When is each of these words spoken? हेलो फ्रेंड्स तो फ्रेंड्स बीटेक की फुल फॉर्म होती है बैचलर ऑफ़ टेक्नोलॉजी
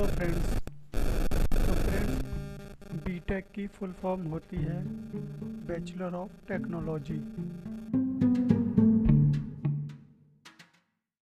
हेलो 0.00 0.12
फ्रेंड्स 0.12 0.52
तो 1.54 1.72
फ्रेंड्स 1.72 2.92
बीटेक 3.04 3.46
की 3.54 3.66
फुल 3.68 3.92
फॉर्म 4.02 4.22
होती 4.26 4.56
है 4.58 4.76
बैचलर 5.66 6.14
ऑफ़ 6.14 6.30
टेक्नोलॉजी 6.48 7.16